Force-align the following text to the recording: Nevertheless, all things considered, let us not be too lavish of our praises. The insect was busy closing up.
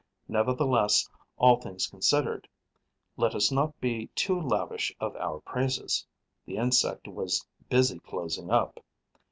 Nevertheless, 0.27 1.07
all 1.37 1.57
things 1.61 1.85
considered, 1.85 2.47
let 3.17 3.35
us 3.35 3.51
not 3.51 3.79
be 3.79 4.07
too 4.15 4.41
lavish 4.41 4.91
of 4.99 5.15
our 5.17 5.41
praises. 5.41 6.07
The 6.43 6.57
insect 6.57 7.07
was 7.07 7.45
busy 7.69 7.99
closing 7.99 8.49
up. 8.49 8.83